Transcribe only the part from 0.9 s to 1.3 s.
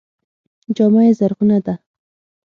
یې